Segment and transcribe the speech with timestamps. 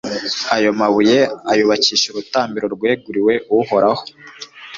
[0.55, 1.19] Ayo mabuye
[1.51, 4.01] ayubakisha urutambiro rweguriwe Uhoraho